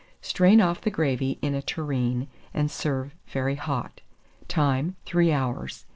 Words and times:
Strain 0.23 0.59
off 0.61 0.81
the 0.81 0.89
gravy 0.89 1.37
in 1.43 1.53
a 1.53 1.61
tureen, 1.61 2.27
and 2.55 2.71
serve 2.71 3.13
very 3.27 3.53
hot. 3.53 4.01
Time. 4.47 4.95
3 5.05 5.31
hours. 5.31 5.85